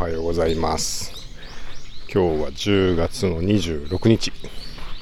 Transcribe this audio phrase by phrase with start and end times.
[0.00, 1.12] おはようございます。
[2.10, 4.32] 今日は10月の26日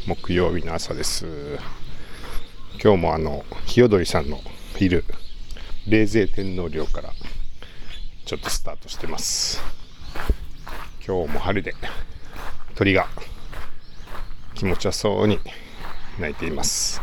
[0.09, 1.25] 木曜日の朝です。
[2.83, 4.41] 今日もあの日踊りさんの
[4.81, 5.05] いる
[5.87, 7.13] 冷泉天皇陵から
[8.27, 9.63] ちょっとスタートしてます。
[11.07, 11.77] 今日も晴れで
[12.75, 13.07] 鳥が
[14.55, 15.39] 気持ちよそうに
[16.19, 17.01] 鳴いています。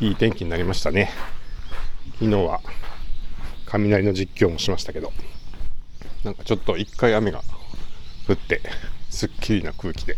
[0.00, 1.12] いい天気になりましたね。
[2.14, 2.60] 昨日は
[3.66, 5.12] 雷の実況もしましたけど。
[6.26, 7.40] なんかちょっと一回雨が
[8.28, 8.60] 降って
[9.08, 10.16] すっきりな空気で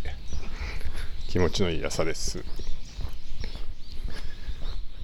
[1.29, 2.43] 気持ちのいい朝です。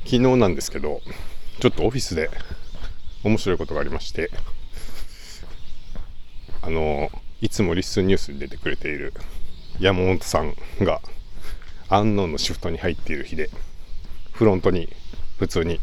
[0.05, 1.03] 昨日なんですけど
[1.61, 2.31] ちょっとオフィスで
[3.23, 4.31] 面白いことがありまして
[6.63, 7.11] あの
[7.43, 9.13] いつもリスンニュースに出てくれている
[9.81, 11.03] 山本さんが
[11.91, 13.51] アンノンのシフトに入っている日で
[14.33, 14.89] フロントに
[15.39, 15.81] 普通に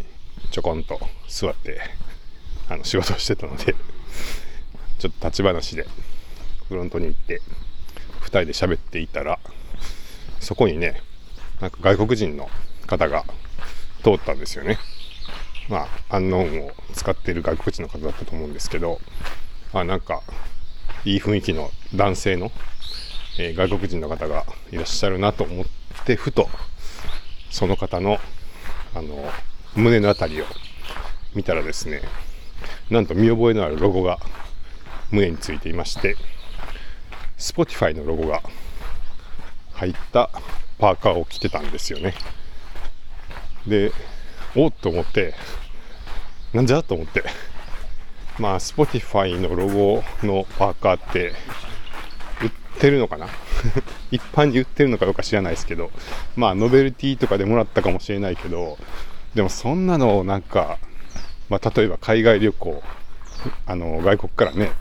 [0.50, 1.80] ちょこんと座って
[2.70, 3.76] あの仕事をしてたので
[5.02, 5.88] ちょっと立ち話で
[6.68, 7.42] フロントに行って
[8.22, 9.40] 2人で喋っていたら
[10.40, 11.02] そこにね
[11.60, 12.48] なんか外国人の
[12.86, 13.26] 方が
[14.04, 14.78] 通ったんですよね。
[15.70, 19.00] まあアンノーンを使っている外国人の方だったと思うんですけど
[19.74, 20.22] あなんか
[21.04, 22.52] いい雰囲気の男性の、
[23.40, 25.66] えー、外国人の方がいらっしゃるなと思っ
[26.06, 26.48] てふと
[27.50, 28.20] その方の
[28.94, 29.32] あの
[29.76, 30.46] 胸の辺りを
[31.34, 32.02] 見たらですね
[32.92, 34.20] なんと見覚えのあるロゴが
[35.12, 36.16] 胸についていまして
[37.38, 38.42] Spotify のロゴが
[39.74, 40.30] 入った
[40.78, 42.14] パーカーを着てたんですよね。
[43.68, 43.92] で
[44.56, 45.34] おっと思って
[46.54, 47.24] なんじゃと思って
[48.40, 51.34] まあ Spotify のロゴのパーカーって
[52.42, 53.28] 売ってるのかな？
[54.12, 55.92] 一般に売ってるのかどうか知らないですけど
[56.36, 58.78] まあノベルティとかでもらったかもしれないけど
[59.36, 60.78] でもそんなのなんか、
[61.50, 62.84] まあ、例えば海外旅行
[63.66, 64.72] あの外国からね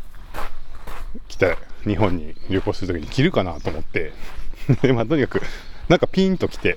[1.41, 4.13] て日本に旅行するときに着るかなと思って。
[4.83, 5.43] で、まあ、とにかく
[5.89, 6.77] なんかピンと来て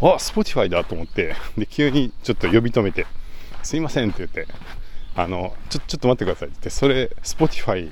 [0.00, 1.36] あ Spotifyだと思って。
[1.56, 3.06] で急にちょっと呼び止めて
[3.62, 4.46] すいませんって言って
[5.14, 7.90] あのちょちょっと待ってくださいって言ってそれ Spotify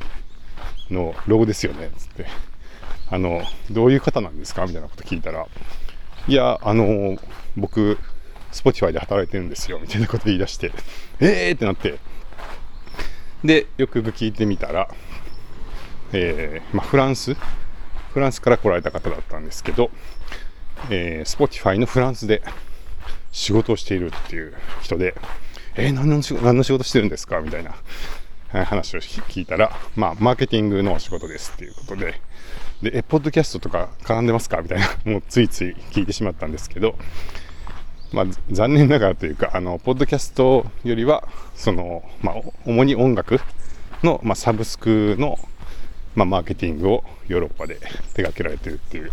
[0.91, 2.27] のロゴですよねつって。
[3.11, 4.67] あのどういう方なんですか？
[4.67, 5.47] みたいなこと聞いたら
[6.27, 7.19] いやあの
[7.57, 7.99] 僕
[8.53, 10.73] Spotifyで働いてるんですよみたいなこと言い出して
[11.21, 11.99] えーってなって。
[13.45, 14.89] でよく聞いてみたら
[16.13, 17.35] えー、まあ、フランス？
[17.35, 19.91] フランスから来られた方だったんですけど、
[20.91, 22.43] えー、Spotify のフランスで
[23.31, 25.15] 仕事をしているっていう人で、
[25.77, 27.41] えー、何の仕事何の仕事してるんですか？
[27.41, 27.75] みたいな
[28.65, 32.21] 話を聞いたら、まあ、マーケティングの仕事ですっていうことで、
[32.83, 34.63] で、え、ポッドキャストとか絡んでますか？
[34.63, 36.97] みたいな、もうついつい聞いてしまったんですけど、
[38.13, 43.41] まあ、残念ながらというか、あの、ポッドキャストよりは、その、まあ、主に音楽
[44.03, 45.39] の、まあ、サブスクの
[46.19, 49.13] まあ、マーケティングをヨーロッパで手掛けられてるっていう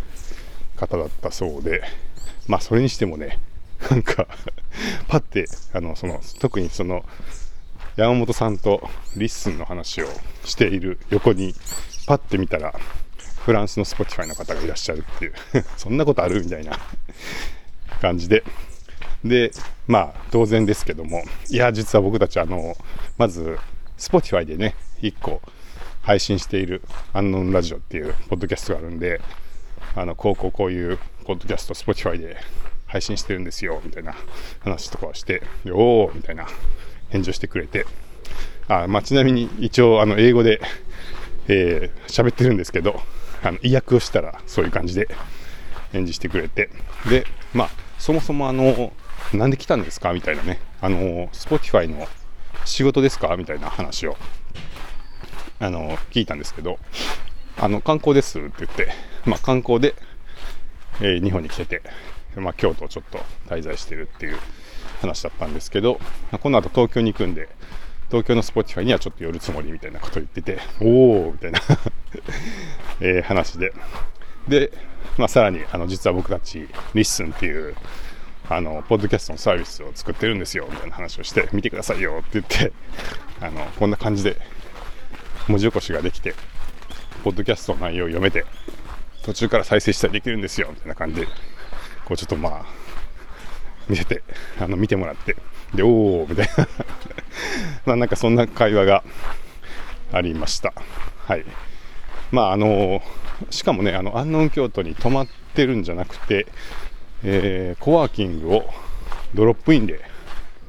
[0.75, 1.83] 方だったそうで、
[2.47, 3.37] まあ、それにしてもね、
[3.91, 4.27] なんか
[5.07, 7.05] パッて、あの、その、特にその、
[7.95, 10.07] 山本さんとリッスンの話を
[10.45, 11.53] している横に、
[12.07, 12.73] パッて見たら、
[13.45, 15.33] フランスの Spotify の方がいらっしゃるっていう
[15.77, 16.79] そんなことあるみたいな
[18.01, 18.43] 感じで、
[19.23, 19.51] で、
[19.85, 22.75] まあ、当然ですけども、いや、実は僕たち、あの、
[23.19, 23.59] まず、
[23.99, 24.73] Spotify でね、
[25.03, 25.39] 1個、
[26.05, 26.83] 配信している
[27.13, 29.21] アンノンラジオっていうポッドキャストがあるんで、
[29.95, 32.37] あの、こうこうこういうポッドキャスト、Spotify で
[32.85, 34.15] 配信してるんですよ、みたいな
[34.59, 36.45] 話とかをして、おーみたいな
[37.09, 37.87] 返事をしてくれて、
[38.67, 40.61] あまあ、ちなみに一応、あの、英語で、
[41.47, 43.01] えー、喋ってるんですけど、
[43.43, 45.07] あの、意訳をしたらそういう感じで
[45.91, 46.69] 返事してくれて、
[47.09, 48.93] で、まあ、そもそもあの、
[49.33, 50.13] なんで来たんですか？
[50.13, 52.07] みたいなね、あの、Spotify の
[52.63, 53.35] 仕事ですか？
[53.37, 54.17] みたいな話を
[55.59, 56.79] あの聞いたんですけど、
[57.57, 58.89] あの観光ですって言って、
[59.25, 59.95] まあ、観光で、
[61.01, 61.81] えー、日本に来てて、
[62.35, 64.37] まあ、京都をちょっと滞在してるっていう
[65.01, 65.99] 話だったんですけど、
[66.31, 67.47] まあ、この後東京に行くんで、
[68.09, 71.59] 東京の Spotify にはちょっと寄るつもりみたいなことを言ってて、おーみたいな
[72.99, 73.73] えー、話で。
[74.47, 74.71] で、
[75.17, 77.75] まあ、さらに、あの、実は僕たち、 LISTENっていう、
[78.47, 82.73] あの、ポッドキャストのサービスを作ってるんですよ、みたいな話をして、見てくださいよって言って、
[83.41, 84.37] あの、こんな感じで
[85.47, 86.33] 文字起こしができて、
[87.23, 88.45] ポッドキャストの内容を読めて、
[89.23, 91.27] 途中から再生したりできるんですよ、みたいな感じで、
[92.05, 92.65] こうちょっとまあ、
[93.87, 94.23] 見せて、
[94.59, 95.35] あの、見てもらって、
[95.73, 96.67] で、おー、みたいな
[97.85, 99.03] まあなんかそんな会話が
[100.11, 100.73] ありました。
[101.27, 101.45] はい。
[102.31, 103.01] まああの、
[103.49, 106.47] しかもね、あの、安納京都に泊まってるんじゃなくて、
[107.23, 108.73] えー、コワーキングを
[109.33, 110.01] ドロップインで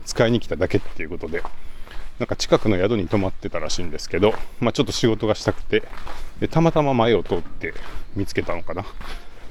[0.04, 1.42] 使いに来ただけっていうことで、
[2.18, 5.82] なんか近くの宿に泊まってたらしいんですけど、まあ、ちょっと仕事がしたくて
[6.40, 7.74] でたまたま前を通って
[8.14, 8.84] 見つけたのかな。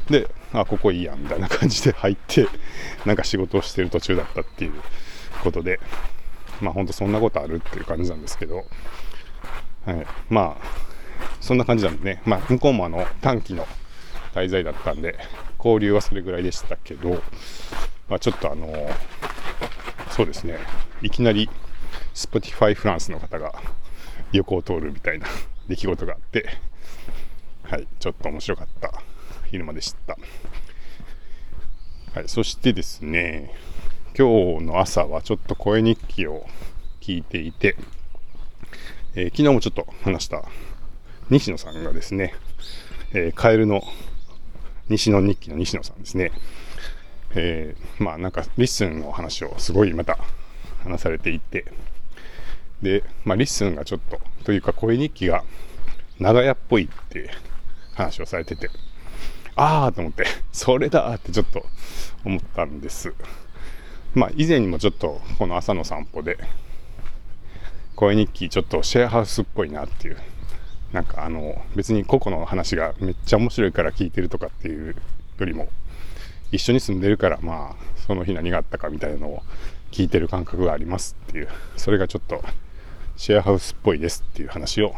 [0.10, 2.48] であここいいやみたいな感じで入って
[3.06, 4.74] なんか仕事をしてる途中だったっていう
[5.44, 5.80] ことで
[6.62, 8.66] まあほんとそんなことあるっていう感じなんですけど、
[9.86, 10.86] はい、まあ
[11.42, 13.68] そんな感じなんでね、まあ、向こうもあの短期の
[14.36, 15.18] 滞在だったんで
[15.58, 17.22] 交流はそれぐらいでしたけど、
[18.08, 18.92] まあ、ちょっとあの
[20.12, 20.58] そうですね。
[21.02, 21.50] いきなり
[22.16, 23.54] Spotify フランスの方が
[24.32, 25.28] 横を通るみたいな
[25.68, 26.48] 出来事があって、
[27.64, 29.04] はい、ちょっと面白かった
[29.52, 30.18] 昼間でした。
[32.14, 33.54] はい、そしてですね、
[34.18, 36.48] 今日の朝はちょっと声日記を
[37.02, 37.76] 聞いていて、
[39.16, 40.46] えー、昨日もちょっと話した
[41.30, 42.34] 西野さんがですね、
[43.12, 43.84] えー、カエルの
[44.88, 46.32] 西野日記の西野さんですね、
[47.32, 50.18] えー、まあなんかリッスンの話をすごいまた
[50.84, 51.66] 話されていて、
[52.86, 55.44] で、まあ、 LISTENがちょっと、というか声日記が
[56.20, 57.32] 長屋っぽいって
[57.96, 58.70] 話をされてて、
[59.56, 61.66] ああと思って、それだってちょっと
[62.24, 63.12] 思ったんです。
[64.14, 66.38] まあ、以前にもちょっとこの朝の散歩で、
[67.96, 70.18] 声日記ちょっとシェアハウスっぽいなっていう、
[70.94, 74.96] なんかあの、別に個々の話がめっちゃ面白いから聞いてるとかっていう
[75.40, 75.70] よりも、
[76.52, 79.42] 一緒に住んでるからまあ、その日何があったかみたいなのを
[79.92, 81.48] 聞いてる感覚がありますっていう、
[81.78, 82.44] それがちょっと
[83.18, 84.94] シェアハウスっぽいですっていう話を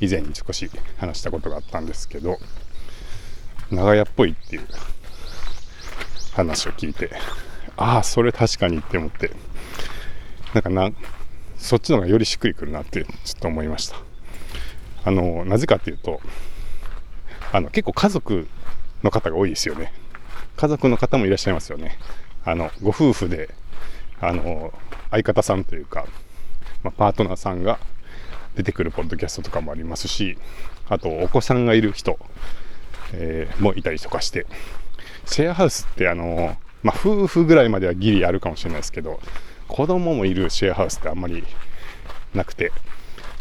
[0.00, 2.38] 以前に少し話したことがあったんですけど
[3.70, 4.66] 長屋っぽいっていう
[6.32, 7.10] 話を聞いて
[7.76, 9.30] ああそれ確かにって思って
[10.54, 10.90] なんかな
[11.56, 13.96] そっちの方がよりしっくりくるなってちょっと思いました。
[15.04, 16.20] あのなぜかっていうと
[17.52, 18.48] あの結構家族
[19.02, 19.92] の方が多いですよね。
[20.56, 21.98] 家族の方もいらっしゃいますよね。
[22.44, 23.54] あのご夫婦で
[24.20, 24.72] あの
[25.10, 26.06] 相方さんというか
[26.86, 27.80] まあ、パートナーさんが
[28.54, 30.38] 出てくるポッドキャストとかもありますし、
[30.88, 32.16] あとお子さんがいる人、
[33.12, 34.46] えー、もいたりとかして、
[35.24, 39.18] シェアハウスってあの、まあ、夫婦ぐらいまではギリあるかもしれないですけど、
[39.66, 41.42] 子供もいるシェアハウスってあんまり
[42.34, 42.70] なくて、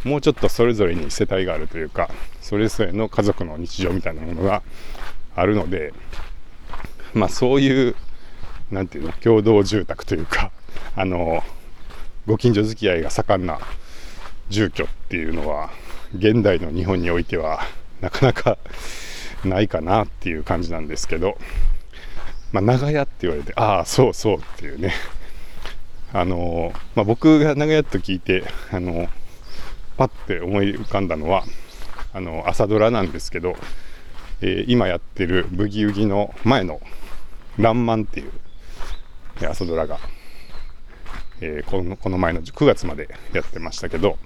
[0.04, 2.10] もうちょっとそれぞれに世帯があるというか、
[2.42, 4.64] それぞれの家族の日常みたいなものが
[5.36, 5.94] あるので、
[7.14, 7.96] まあそういう、
[8.72, 10.52] なんていうの、共同住宅というか、
[10.96, 11.44] あの、
[12.28, 13.60] ご近所付き合いが盛んな
[14.50, 15.70] 住居っていうのは
[16.18, 17.62] 現代の日本においては
[18.02, 18.58] なかなか
[19.44, 21.38] ないかなっていう感じなんですけど、
[22.52, 24.94] まあ、長屋って言われてああそうそうっていうね。
[26.14, 29.10] あのまあ、僕が長屋と聞いてあの
[29.98, 31.44] パッて思い浮かんだのは
[32.14, 33.58] あの朝ドラなんですけど、
[34.40, 36.80] えー、今やってる「ブギウギ」の前の
[37.60, 38.32] 「らんまん」っていう
[39.46, 40.00] 朝ドラが
[41.42, 44.18] えー、このこの前の9月までやってましたけど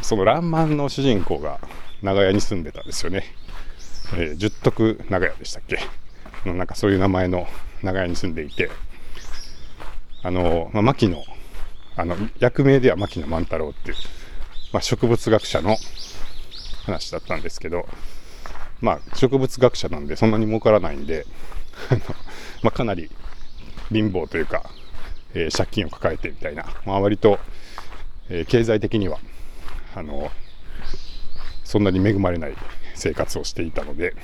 [0.00, 1.60] その「らんまん」の主人公が
[2.02, 3.24] 長屋に住んでたんですよね、
[4.14, 5.78] えー、十徳長屋でしたっけ？
[6.50, 7.46] なんかそういう名前の
[7.82, 8.70] 長屋に住んでいて
[10.22, 11.22] あの、まあ、牧野
[11.96, 13.96] あの役名では牧野万太郎っていう、
[14.72, 15.76] まあ、植物学者の
[16.86, 17.86] 話だったんですけど
[18.80, 21.26] まあ植物学者なんでそんなに儲からないんで
[22.62, 23.10] まあかなり
[23.90, 24.70] 貧乏というか
[25.34, 27.38] えー、借金を抱えてみたいな、まあ、割と、
[28.28, 29.18] えー、経済的には
[29.94, 30.30] あの
[31.64, 32.54] そんなに恵まれない
[32.94, 34.14] 生活をしていたので、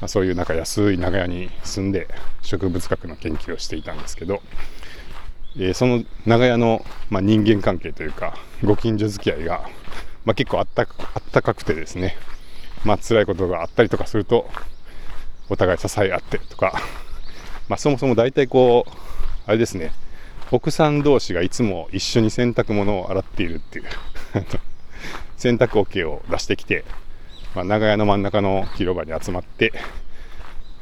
[0.00, 2.08] まあ、そういうなんか安い長屋に住んで
[2.42, 4.42] 植物学の研究をしていたんですけど、
[5.56, 9.68] えー、その長屋の、まあ、人間関係というかご近所付き合いが、
[10.24, 12.16] まあ、結構あったあったかくてですね、
[12.84, 14.48] まあ辛いことがあったりとかすると
[15.48, 16.80] お互い支え合ってとか、
[17.68, 18.90] まあ、そもそも大体こう
[19.46, 19.92] あれですね
[20.52, 23.84] 奥さん同士がいつも一緒に洗濯物を洗っているっていう。
[25.36, 26.84] 洗濯桶を出してきて、
[27.54, 29.72] まあ、長屋の真ん中の広場に集まって、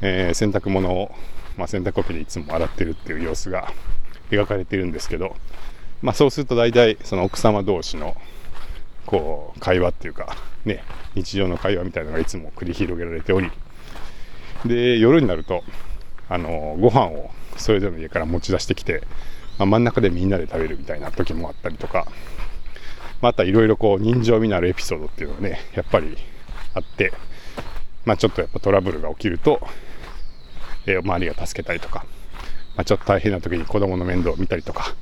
[0.00, 1.14] えー、洗濯物を、
[1.56, 3.72] まあ、洗濯桶でいつも洗ってるっていう様子が
[4.30, 5.36] 描かれてるんですけど、
[6.02, 8.16] まあ、そうすると大体その奥様同士の
[9.06, 10.82] こう会話っていうかね
[11.14, 13.50] 日常の会話みたいなのがいつも繰り広げられており。
[14.64, 15.62] で夜になると
[16.28, 19.02] あのご飯をそれぞれの家から持ち出してきて
[19.58, 22.06] まあ、真ん中でみんなで食べるみたいな時もあったりとか、
[23.20, 26.16] またいろいろこう人情味のあるエピソードっていうのがね、やっぱり
[26.74, 27.12] あって、
[28.04, 29.60] まあちょっとやっぱトラブルが起きると、
[30.86, 32.06] えー、周りが助けたりとか、
[32.76, 34.94] まあ、ちょっと大変な時に子供の面倒を見たりとか、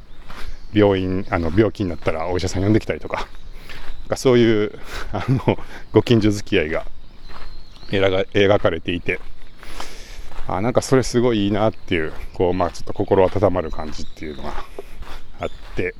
[0.72, 3.28] 病院、あの病気になったらお医者さん呼んできたりとか、
[4.08, 4.72] かそういう
[5.12, 5.58] あの
[5.92, 6.86] ご近所付き合いが
[7.90, 9.20] 描かれていて、
[10.48, 14.52] あなんかそれすごいいいなっていうこうまあちょっと心温まる感じっていうのが
[15.40, 15.94] あって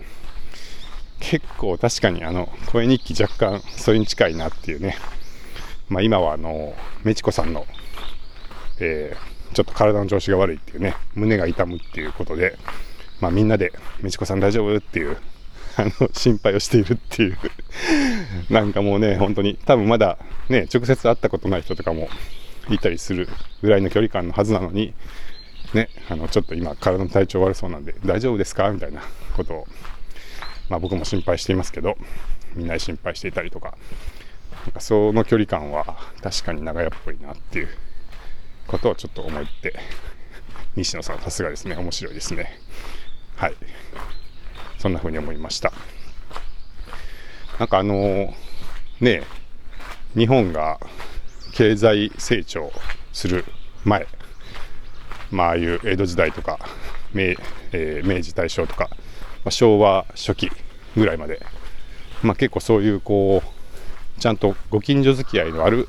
[1.20, 4.96] 結構確かにあの声日記若干それに近いなっていうね、
[5.88, 6.74] まあ、今はあの
[7.04, 7.66] メチコさんの、
[8.78, 12.56] えー、ちょっと体の調子が悪いっていうね胸が痛むっていうことで、
[13.20, 15.16] まあ、みんなで「メチコさん大丈夫?」っていう
[15.76, 17.38] あの心配をしているっていう
[18.50, 22.08] なんかもうね本当に多分まだね直接会ったことない人とかも
[22.70, 23.28] いたりする
[23.62, 24.94] ぐらいの距離感のはずなのに
[25.74, 28.70] ねあのちょっと今体の体調悪そうなんで大丈夫ですか？
[28.70, 29.02] みたいな
[29.36, 29.66] ことを
[30.68, 31.96] まあ、僕も心配していますけど
[32.56, 33.76] みんな心配していたりとか
[34.64, 37.68] なんかその距離感は確かに長屋っぽいなっていう
[38.66, 39.78] ことをちょっと思って
[40.74, 41.76] 西野さんさすがですね。
[41.76, 42.58] 面白いですね。
[43.36, 43.54] はい。
[44.78, 45.72] そんな風に思いました。
[47.60, 48.34] なんかあのー、
[49.00, 49.22] ね
[50.16, 50.80] 日本が
[51.56, 52.70] 経済成長
[53.12, 53.44] する
[53.84, 54.06] 前
[55.30, 56.58] まああいう江戸時代とか
[57.14, 57.34] 明,、
[57.72, 58.90] えー、明治大正とか
[59.46, 60.50] まあ、昭和初期
[60.96, 61.40] ぐらいまで、
[62.20, 65.86] まあ、結構そういうこうちゃんとご近所付き合いのある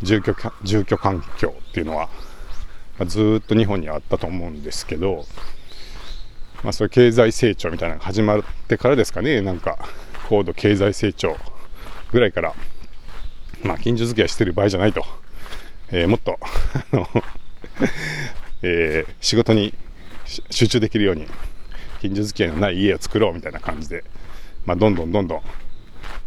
[0.00, 2.08] 住居住居環境っていうのは、
[2.98, 5.26] まあ、ずっと日本にあったと思うんですけど、
[6.64, 9.78] まあ、そういう経済成長みたいなのが始まってからですかねなんか
[10.30, 11.36] 高度経済成長
[12.10, 12.54] ぐらいから、
[13.62, 15.04] まあ、近所付き合いしてる場合じゃないと、
[15.90, 17.08] えー、もっとあの
[18.62, 19.74] えー、仕事に
[20.50, 21.26] 集中できるように
[22.00, 24.04] 近所付き合いのない家を作ろうみたいな感じで、
[24.64, 25.42] まあ、どんどんどんどん、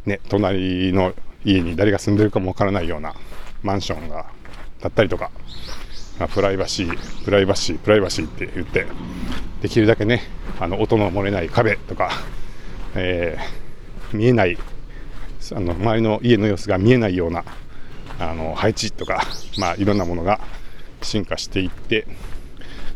[0.05, 1.13] ね、隣の
[1.45, 3.13] 家に誰が住んでるかもわからないような
[3.63, 4.25] マンションが
[4.81, 5.31] 建ったりとか、
[6.19, 8.85] まあ、プライバシー、プライバシー、プライバシーって言って、
[9.61, 10.21] できるだけね、
[10.59, 12.11] あの音の漏れない壁とか、
[12.95, 14.57] えー、見えない、
[15.53, 17.43] あの周りの家の様子が見えないような
[18.19, 19.23] あの配置とか、
[19.57, 20.39] まあ、いろんなものが
[21.01, 22.07] 進化していって、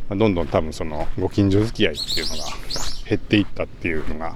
[0.10, 2.44] まどんどん多分そのご近所付き合いっていうのが
[3.08, 4.36] 減っていったっていうのが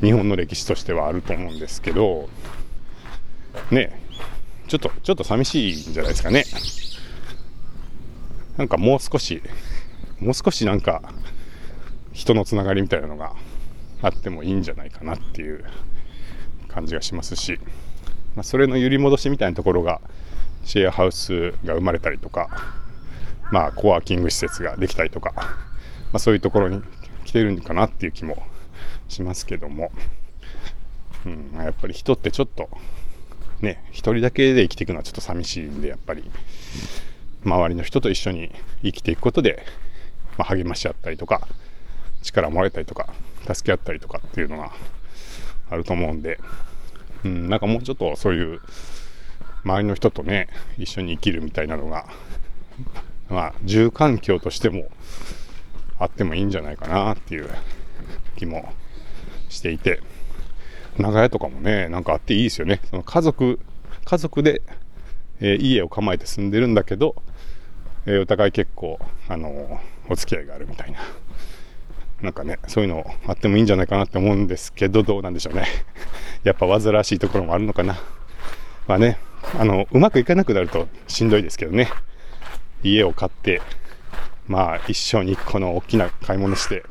[0.00, 2.28] 日本の歴史としてはあると思うんですけど
[3.70, 4.00] ね
[4.68, 6.44] ちょっとちょっと寂しいんじゃないですかね。
[8.58, 9.42] なんかもう少し
[10.20, 11.00] もう少しなんか
[12.12, 13.34] 人のつながりみたいなのが
[14.02, 15.64] あってもいいんじゃないかなっていう
[16.78, 17.58] 感じがしますし、
[18.34, 20.00] まあ、それの揺り戻しみたいなところが
[20.64, 22.48] シェアハウスが生まれたりとか
[23.50, 25.44] まあ、コワーキング施設ができたりとか、ま
[26.14, 26.82] あ、そういうところに
[27.24, 28.42] 来てるんかなっていう気も
[29.08, 29.90] しますけども、
[31.24, 32.68] うん、やっぱり人ってちょっと、
[33.60, 36.30] ね、一人だけで生きていくのはちょっと寂しいんで、やっぱり、
[37.44, 38.50] 周りの人と一緒に
[38.82, 39.64] 生きていくことで、
[40.36, 41.48] まあ、励まし合ったりとか、
[42.22, 43.12] 力をもらえたりとか、
[43.52, 44.72] 助け合ったりとかっていうのが
[45.70, 46.38] あると思うんで、
[47.24, 48.60] うん、なんかもうちょっとそういう、
[49.64, 50.48] 周りの人とね、
[50.78, 52.06] 一緒に生きるみたいなのが、
[53.28, 54.88] まあ、住環境としても
[55.98, 57.48] あってもいいんじゃないかなっていう
[58.36, 58.72] 気も
[59.48, 60.00] していて、
[60.96, 62.80] 長屋とかもね、なんかあっていいですよね。
[62.90, 63.60] その家族、
[64.04, 64.62] 家族で、
[65.40, 67.14] えー、家を構えて住んでるんだけど、
[68.06, 68.98] えー、お互い結構、
[69.28, 70.98] あのー、お付き合いがあるみたいな。
[72.22, 75.66] なんかね、そういうのあってもいいんじゃないかなって思うんですけど、どうなんでしょうね。
[76.42, 77.98] やっぱ煩わしいところもあるのかな。
[78.88, 79.18] まあね、
[79.56, 81.88] あの、うまくいかなくなるとしんどいですけどね。
[82.82, 83.62] 家を買って、
[84.48, 86.84] まあ一生に一個の大きな買い物して、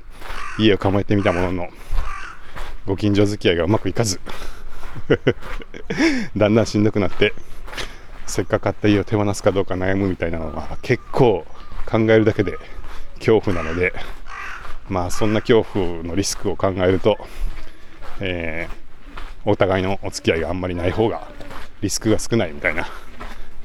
[0.60, 1.70] 家を構えてみたものの、
[2.86, 4.22] ご近所付き合いがうまくいかず、
[6.38, 7.34] だんだんしんどくなって、
[8.26, 11.46] せっかく買った家を手放すかどうか悩むみたいなのは結構
[11.86, 12.58] 考えるだけで
[13.18, 13.94] 恐怖なので、
[14.90, 17.18] まあそんな恐怖のリスクを考えると、
[18.20, 21.28] えー、お互いのお付き合いがあんまりない方が
[21.82, 22.88] リスクが少ないみたいな、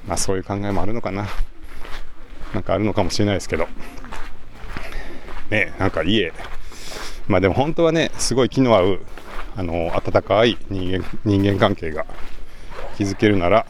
[0.06, 1.28] まあそういう考えもあるのかな。
[2.52, 3.66] なんかあるのかもしれないですけど、
[5.50, 6.32] ね、なんか家、
[7.26, 9.00] まあでも本当はね、すごい気の合う、
[9.56, 12.04] あの、温かい人間、人間関係が
[12.98, 13.66] 築けるなら、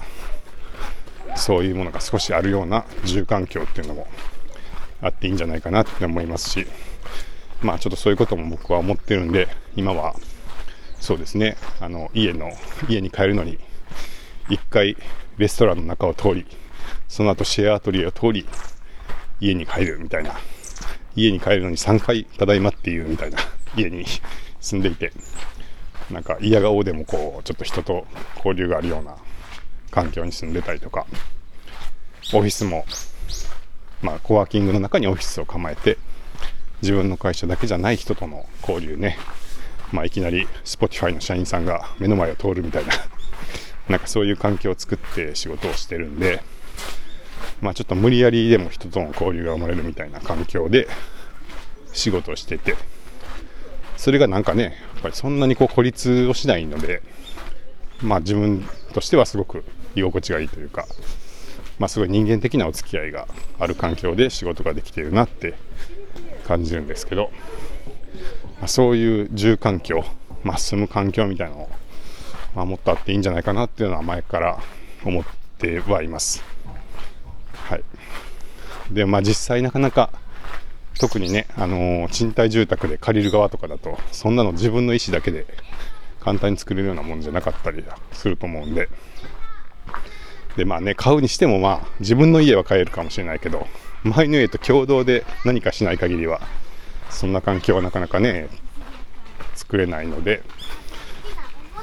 [1.37, 4.06] そういうものが少しあるような住環境っていうのも
[5.00, 6.66] あっていいんじゃないかなって思いますし、
[7.62, 10.14] まあちょっとそういうことも僕は思ってるんで、今は
[11.02, 12.52] そうですね、あの、家の、
[12.88, 13.59] 家に帰るのに、
[14.49, 14.97] 一回
[15.37, 16.47] レストランの中を通り、
[17.09, 18.47] その後シェアアトリエを通り、
[19.40, 20.33] 家に帰るみたいな。
[21.16, 23.38] 家に帰るのに3回、ただいまっていうみたいな。
[23.76, 24.04] 家に
[24.61, 25.12] 住んでいて、
[26.09, 29.16] なんか嫌顔でもこう、ちょっと人と交流があるような
[29.90, 31.04] 環境に住んでたりとか、
[32.33, 32.87] オフィスも、
[34.02, 35.99] まあ、コワーキングの中にオフィスを構えて、
[36.83, 39.17] 自分の会社だけじゃない人との交流ね、
[39.93, 42.93] まあ、いきなり Spotify の社員さんが目の前を通るみたいな、
[43.89, 46.43] なんかそういう環境を作って仕事をしてるんで、
[47.61, 50.89] まあちょっと無理やりでも人との交流が生まれるみたいな環境で
[51.93, 52.75] 仕事をしてて、
[53.97, 57.03] それがなんかね、やっぱりそんなにこう孤立をしないので、
[58.01, 60.89] まあ自分としてはすごく居心地がいいというか、
[61.79, 63.29] まあすごい人間的なお付き合いが
[63.61, 65.55] ある環境で仕事ができているなって
[66.52, 67.30] 感じるんですけど、
[68.59, 70.04] まあ、そういう住環境、
[70.44, 71.68] まあ住む環境みたいなのを、
[72.54, 74.59] まあ、もっとあっていいんじゃないかなっていうのは前から
[75.04, 75.25] 思っ
[75.59, 76.44] てはいます。
[77.54, 77.85] はい。
[78.90, 80.11] で、まあ実際なかなか
[81.00, 85.47] 特にね、あのー、賃貸住宅で借りる側とかだと、そんなの自分の意思だけで
[86.21, 87.82] 簡単に作れるようなもんじゃなかったり
[88.12, 88.90] すると思うんで、
[90.56, 93.66] で、まあね、買うにしてもまあ、自分の家は買えるかもしれないけど、
[94.04, 96.40] 周りの家と共同で何かしない限りは、
[97.11, 98.49] そんな環境はなかなかね、
[99.54, 100.42] 作れないので、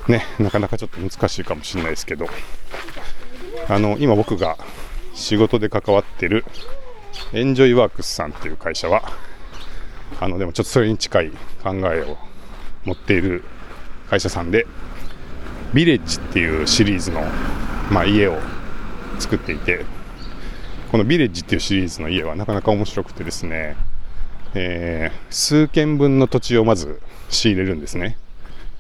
[0.08, 2.28] ね、なかなかちょっと難しいかもしれないですけど、
[3.68, 4.58] あの、今僕が
[5.14, 6.44] 仕事で関わってる
[7.34, 9.12] エンジョイワークスさんっていう会社は、
[10.20, 11.32] あの、でもちょっとそれに近い
[11.64, 12.18] 考えを
[12.86, 13.44] 持っている
[14.10, 14.66] 会社さんで、
[15.74, 17.22] ビレッジっていうシリーズの、
[17.92, 18.40] まあ、家を
[19.20, 19.86] 作っていて、
[20.92, 23.78] このビレッジっていうシリーズの家はなかなか面白くてですね、
[24.56, 28.18] えー、数軒分の土地をまず仕入れるんですね。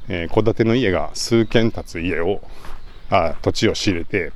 [0.07, 2.41] え戸、建ての家が数軒建つ家を、
[3.11, 4.31] あ土地を仕入れて、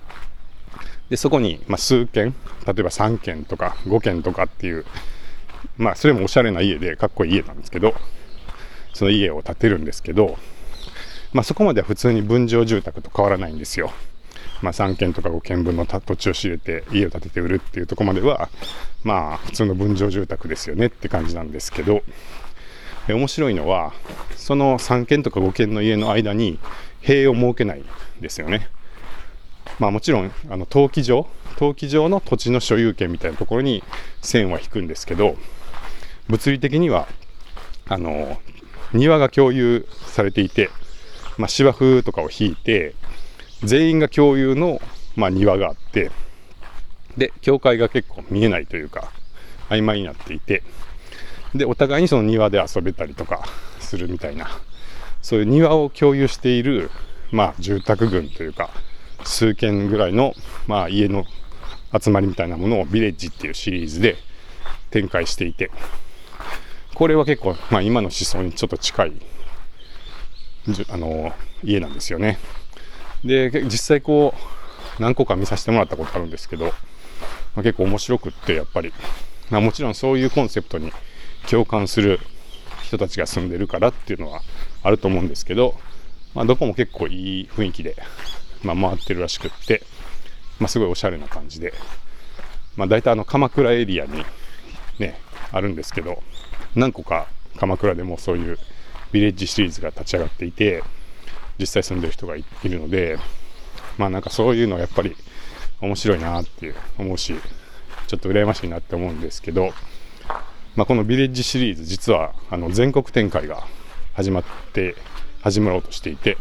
[1.09, 2.35] で、そこに、まあ、数軒、
[2.67, 4.85] 例えば3軒とか5軒とかっていう、
[5.75, 7.95] まあ、それもおしゃれな家でかっこいい家なんですけど、
[8.93, 10.37] その家を建てるんですけど、
[11.33, 13.91] まあ、そこまでは普通に分譲住宅と変わらないんですよ。
[14.63, 18.49] まあ、3軒とか5軒分の土地を仕入れて家を建てて売るっていうとこまでは、
[19.03, 22.01] まあ、普通の分譲住宅ですよねって感じなんですけど、
[23.09, 23.91] 面白いのは、
[24.37, 26.59] その3軒とか5軒の家の間に
[27.01, 27.85] 塀を設けないん
[28.21, 28.69] ですよね。
[29.79, 33.83] まあもちろん、あの、登記上、登記上の土地の所有権みたいなところに
[34.21, 35.35] 線は引くんですけど、
[36.29, 37.09] 物理的には、
[37.89, 38.37] あの、
[38.93, 40.69] 庭が共有されていて、
[41.37, 42.95] まあ、芝生とかを引いて、
[43.63, 44.81] 全員が共有の、
[45.15, 46.11] まあ、庭があって、
[47.17, 49.11] で、境界が結構見えないというか、
[49.69, 50.63] 曖昧になっていて、
[51.55, 53.43] で、お互いにその庭で遊べたりとか
[53.79, 54.49] するみたいな、
[55.21, 56.89] そういう庭を共有している、
[57.31, 58.69] まあ、住宅群というか、
[59.23, 60.33] 数軒ぐらいの、
[60.67, 61.25] まあ、家の
[61.97, 64.17] 集まりみたいなものをビレッジっていうシリーズで
[64.89, 65.71] 展開していて、
[66.95, 69.13] これは結構、まあ、今の思想にちょっと近い、
[70.89, 72.39] あの、家なんですよね。
[73.23, 74.33] で、実際こ
[74.99, 76.71] う、何個か見させてもらったことあるんですけど、ま
[77.57, 78.93] あ、結構面白くって、やっぱり、
[79.49, 80.91] まあ、もちろんそういうコンセプトに
[81.49, 82.19] 共感する
[82.83, 84.41] 人たちが住んでるからっていうのは
[84.83, 85.75] あると思うんですけど、
[86.33, 87.95] まあ、どこも結構いい雰囲気で
[88.63, 89.83] まあ、回ってるらしくって、
[90.59, 91.73] まあ、すごいおしゃれな感じで、
[92.75, 94.25] まあ、大体あの鎌倉エリアに
[94.99, 95.19] ね、
[95.51, 96.23] あるんですけど、
[96.75, 98.57] 何個か鎌倉でもそういう
[99.11, 100.83] ビレッジシリーズが立ち上がっていて、
[101.59, 103.17] 実際住んでる人がいるので、
[103.97, 105.15] まあなんかそういうのはやっぱり
[105.81, 107.35] 面白いなっていう思うし、
[108.07, 109.71] ちょっと羨ましいなって思うんですけど、
[110.75, 113.63] まあ、このビレッジシリーズ実はあの全国展開が
[114.13, 114.95] 始まって
[115.41, 116.37] 始まろうとしていて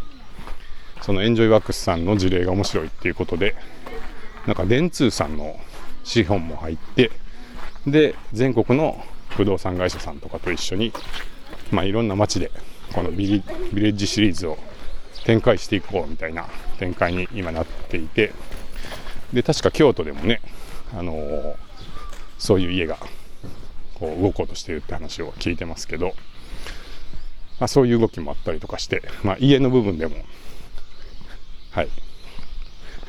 [1.03, 3.57] そのエンジョイワックスさんの事例が面白いっていうことで、
[4.47, 5.59] なんか電通さんの
[6.05, 7.11] 資本も入って、
[7.87, 10.93] で、全国の不動産会社さんとかと一緒に、
[11.73, 12.53] まあ、いろんな街で
[12.93, 14.59] このビビレッジシリーズを
[15.25, 16.47] 展開していこうみたいな
[16.79, 18.33] 展開に今なっていて、
[19.33, 20.41] で、確か京都でもね、
[20.95, 21.55] あのー、
[22.39, 22.99] そういう家が
[23.95, 26.15] こう動こうとしているって話を聞いてますけど、
[27.61, 30.17] まあ、そういう動きもあったりとかして、まあ、家の部分でも
[31.73, 31.89] はい。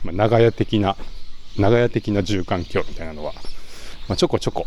[0.06, 0.96] まあ、長屋的な、
[1.58, 3.34] 長屋的な住環境みたいなのは、
[4.08, 4.66] まあ、ちょこちょこ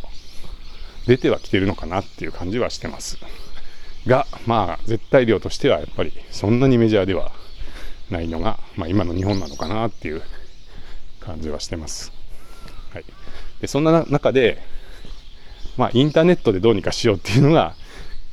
[1.07, 3.19] 出てはきてるのかなっていう感じはしてます。
[4.07, 7.33] が、まあ、絶対量としてはやっぱりそんなにメジャーでは
[8.11, 10.23] ないのが、まあ、今の日本なのかなっていう
[11.21, 12.13] 感じはしてます。
[12.93, 13.05] はい。
[13.61, 14.63] で、そんな中で、
[15.77, 17.75] まあ、インターネットでどうにかしようっていうのが、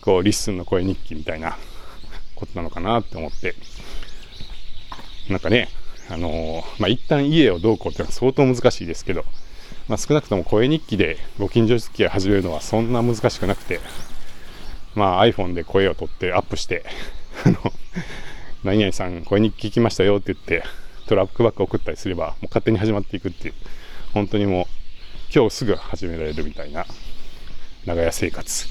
[0.02, 1.58] こう、 LISTENの声日記みたいな
[2.36, 3.56] ことなのかなって思って、
[5.30, 5.70] なんかね、
[6.10, 9.26] あのー、まあ、一旦家をどうこうっていうのは相当難しいですけど、
[9.88, 13.80] まあ、少なくとも声日記でご近所付き合い始めるのはそんな難しくなくて、
[14.96, 16.86] まあ、iPhone で声を取ってアップして、
[17.46, 17.58] あの、
[18.64, 20.64] 何々さん声日記聞きましたよって言って、
[21.08, 23.54] トラックバック送ったりすれば、もう勝手に始まっていくっていう、
[24.14, 24.66] 本当にもう、
[25.34, 26.86] 今日すぐ始められるみたいな、
[27.86, 28.68] 長屋生活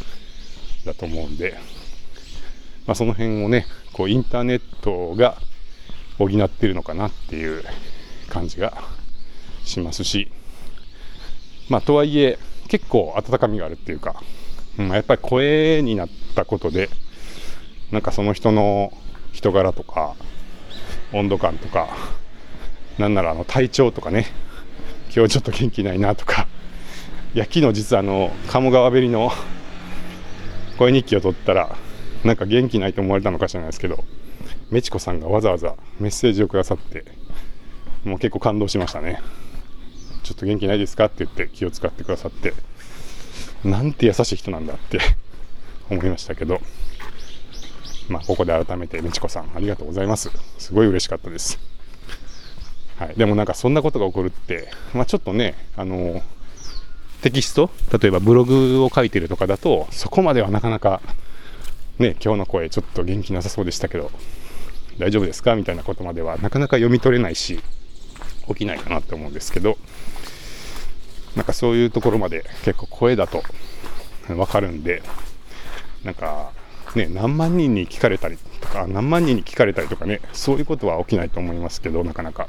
[0.87, 1.59] だと思うんで、
[2.87, 5.37] まあ、その辺をね、こう、インターネットが
[6.19, 7.63] 補ってるのかなっていう
[8.29, 8.83] 感じが
[9.65, 10.31] しますし、
[11.69, 14.23] まあ、とはいえ、結構温かみがあるっていうか、
[14.79, 16.89] うん、やっぱり声になったことで、
[17.91, 18.93] なんかその人の
[19.33, 20.15] 人柄とか
[21.13, 21.89] 温度感とか
[22.99, 24.27] なんならあの体調とかね
[25.15, 26.49] 今日ちょっと元気ないなとか
[27.35, 29.31] いや昨日実はあの鴨川べりの
[30.79, 31.77] 声日記を取ったら
[32.25, 34.05] なんか元気ないと思われたのかしれないですけど
[34.71, 37.05] メチコさんがわざわざメッセージをくださって
[38.05, 39.21] もう結構感動しましたね。
[40.25, 42.55] ちょっと元気ないですかって言って気を使ってくださって
[43.65, 44.99] なんて優しい人なんだって
[45.91, 46.61] 思いましたけど。
[48.09, 50.29] まあここで改めてメチコさんありがとうございます。
[50.59, 51.59] すごい嬉しかったです。
[52.99, 56.21] はい、でもなんかそんなことが起こるって、まあ、ちょっとね、あの
[57.23, 61.01] テキスト、例えばブログを書いてるとかだと、そこまではなかなか、
[61.99, 64.11] ね、今日の声ちょっと元気なさそうでしたけど、
[64.99, 65.55] 大丈夫ですか？
[65.55, 67.61] みたいなことまではなかなか読み取れないし、
[68.49, 69.79] 起きないかなって思うんですけど、
[71.37, 73.43] なんかそういうところまで結構声だと
[74.37, 75.03] わかるんで、
[76.05, 76.53] なんか
[76.95, 82.49] ね、何万人に聞かれたりとか、何万人に聞かれたりとかね、そういうことは起きないと思いますけど、なかなか。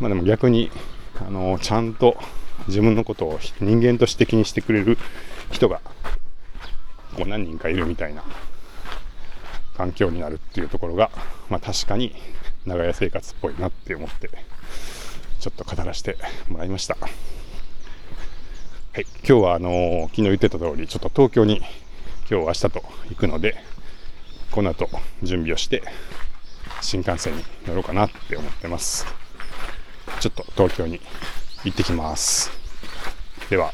[0.00, 0.70] まあでも逆に、
[1.20, 2.16] あの、ちゃんと
[2.66, 4.98] 自分のことを人間として気にしてくれる
[5.50, 5.80] 人が、
[7.16, 8.24] こう何人かいるみたいな
[9.76, 11.10] 環境になるっていうところが、
[11.48, 12.14] まあ確かに
[12.66, 14.28] 長屋生活っぽいなって思って、
[15.38, 16.16] ちょっと語らせて
[16.48, 16.96] もらいました。
[18.92, 21.58] はい、今日はあの昨日言ってた通り、ちょっと東京に
[22.28, 22.70] 今日明日と
[23.08, 23.54] 行くので
[24.50, 24.88] この後
[25.22, 25.84] 準備をして
[26.80, 29.06] 新幹線に乗ろうかなって思ってます。
[30.18, 31.00] ちょっと東京に
[31.62, 32.50] 行ってきます。
[33.48, 33.72] では。